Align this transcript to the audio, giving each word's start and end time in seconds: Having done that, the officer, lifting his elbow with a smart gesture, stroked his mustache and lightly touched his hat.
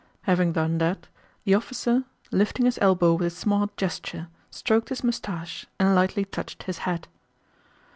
Having 0.23 0.53
done 0.53 0.79
that, 0.79 1.07
the 1.43 1.53
officer, 1.53 2.05
lifting 2.31 2.65
his 2.65 2.79
elbow 2.81 3.13
with 3.13 3.27
a 3.27 3.29
smart 3.29 3.77
gesture, 3.77 4.29
stroked 4.49 4.89
his 4.89 5.03
mustache 5.03 5.67
and 5.79 5.93
lightly 5.93 6.25
touched 6.25 6.63
his 6.63 6.79
hat. 6.89 7.07